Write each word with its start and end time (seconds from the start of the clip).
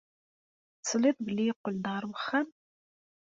Tesliḍ 0.79 1.17
belli 1.25 1.43
yeqqel-d 1.45 1.85
ɣer 1.93 2.03
wexxam? 2.09 2.47